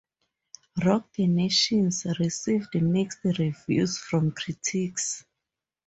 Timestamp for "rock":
0.83-1.13